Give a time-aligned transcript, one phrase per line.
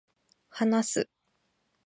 [0.49, 1.09] 話す